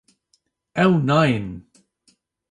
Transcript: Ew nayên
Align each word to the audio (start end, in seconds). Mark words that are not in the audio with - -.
Ew 0.83 0.91
nayên 1.07 1.45